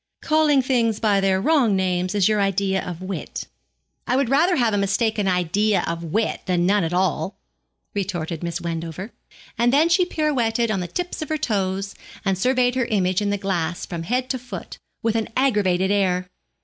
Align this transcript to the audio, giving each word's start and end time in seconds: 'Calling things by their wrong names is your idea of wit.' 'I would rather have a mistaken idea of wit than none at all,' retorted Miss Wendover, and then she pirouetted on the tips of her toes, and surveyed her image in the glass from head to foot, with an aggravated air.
'Calling 0.23 0.63
things 0.63 0.99
by 0.99 1.21
their 1.21 1.39
wrong 1.39 1.75
names 1.75 2.15
is 2.15 2.27
your 2.27 2.41
idea 2.41 2.81
of 2.83 3.03
wit.' 3.03 3.43
'I 4.07 4.15
would 4.15 4.29
rather 4.29 4.55
have 4.55 4.73
a 4.73 4.77
mistaken 4.79 5.27
idea 5.27 5.83
of 5.85 6.03
wit 6.05 6.41
than 6.47 6.65
none 6.65 6.83
at 6.83 6.91
all,' 6.91 7.35
retorted 7.93 8.41
Miss 8.41 8.59
Wendover, 8.59 9.11
and 9.59 9.71
then 9.71 9.89
she 9.89 10.03
pirouetted 10.03 10.71
on 10.71 10.79
the 10.79 10.87
tips 10.87 11.21
of 11.21 11.29
her 11.29 11.37
toes, 11.37 11.93
and 12.25 12.35
surveyed 12.35 12.73
her 12.73 12.85
image 12.85 13.21
in 13.21 13.29
the 13.29 13.37
glass 13.37 13.85
from 13.85 14.01
head 14.01 14.27
to 14.31 14.39
foot, 14.39 14.79
with 15.03 15.15
an 15.15 15.29
aggravated 15.37 15.91
air. 15.91 16.25